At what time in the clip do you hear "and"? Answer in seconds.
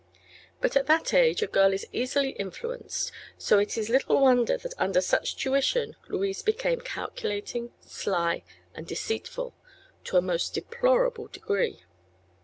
8.73-8.87